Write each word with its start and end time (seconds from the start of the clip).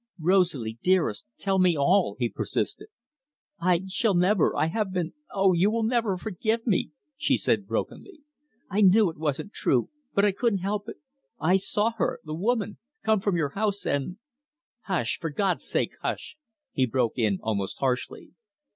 "Rosalie, 0.19 0.79
dearest, 0.81 1.27
tell 1.37 1.59
me 1.59 1.77
all!" 1.77 2.15
he 2.17 2.27
persisted. 2.27 2.87
"I 3.59 3.83
shall 3.87 4.15
never 4.15 4.55
I 4.55 4.65
have 4.65 4.91
been 4.91 5.13
oh 5.31 5.53
you 5.53 5.69
will 5.69 5.83
never 5.83 6.17
forgive 6.17 6.65
me!" 6.65 6.89
she 7.17 7.37
said 7.37 7.67
brokenly. 7.67 8.21
"I 8.67 8.81
knew 8.81 9.11
it 9.11 9.17
wasn't 9.19 9.53
true, 9.53 9.91
but 10.15 10.25
I 10.25 10.31
couldn't 10.31 10.61
help 10.65 10.89
it. 10.89 10.97
I 11.39 11.55
saw 11.57 11.91
her 11.97 12.19
the 12.23 12.33
woman 12.33 12.79
come 13.03 13.19
from 13.19 13.37
your 13.37 13.49
house, 13.49 13.85
and" 13.85 14.17
"Hush! 14.87 15.19
For 15.19 15.29
God's 15.29 15.65
sake, 15.67 15.91
hush!" 16.01 16.35
he 16.71 16.87
broke 16.87 17.19
in 17.19 17.37
almost 17.43 17.77
harshly. 17.77 18.31